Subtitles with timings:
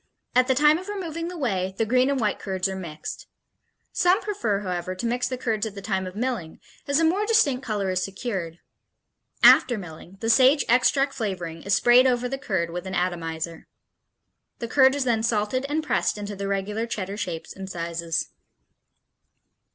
[0.33, 3.27] At the time of removing the whey the green and white curds are mixed.
[3.91, 7.23] Some prefer, however, to mix the curds at the time of milling, as a more
[7.27, 8.57] distinct color is secured.
[9.43, 13.67] After milling, the sage extract flavoring is sprayed over the curd with an atomizer.
[14.57, 18.29] The curd is then salted and pressed into the regular Cheddar shapes and sizes.